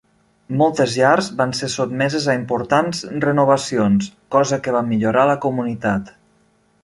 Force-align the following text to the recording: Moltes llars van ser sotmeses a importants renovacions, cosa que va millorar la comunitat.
Moltes 0.59 0.93
llars 0.99 1.27
van 1.41 1.51
ser 1.57 1.67
sotmeses 1.73 2.25
a 2.31 2.35
importants 2.37 3.03
renovacions, 3.27 4.09
cosa 4.37 4.61
que 4.67 4.75
va 4.79 4.83
millorar 4.91 5.27
la 5.33 5.39
comunitat. 5.47 6.11